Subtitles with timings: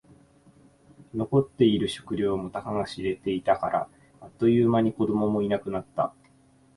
[1.13, 3.89] 残っている食料もたかが知れていたから。
[4.19, 6.11] あっという間に子供もいなくなった。